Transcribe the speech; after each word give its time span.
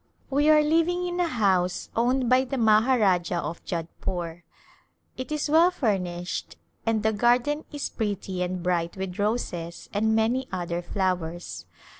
We 0.31 0.49
are 0.49 0.63
living 0.63 1.05
in 1.05 1.19
a 1.19 1.27
house 1.27 1.91
owned 1.95 2.27
by 2.27 2.45
the 2.45 2.57
Maharajah 2.57 3.37
of 3.37 3.63
Jodhpore. 3.63 4.41
It 5.15 5.31
is 5.31 5.47
well 5.47 5.69
furnished 5.69 6.55
and 6.87 7.03
the 7.03 7.13
garden 7.13 7.65
is 7.71 7.91
pretty 7.91 8.41
and 8.41 8.63
bright 8.63 8.97
with 8.97 9.19
roses 9.19 9.89
and 9.93 10.15
many 10.15 10.47
other 10.51 10.81
flowers. 10.81 11.67